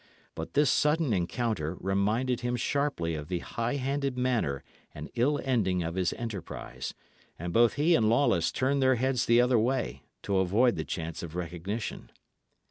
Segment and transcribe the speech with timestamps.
[0.33, 4.63] But this sudden encounter reminded him sharply of the high handed manner
[4.95, 6.95] and ill ending of his enterprise;
[7.37, 11.21] and both he and Lawless turned their heads the other way, to avoid the chance
[11.21, 12.11] of recognition.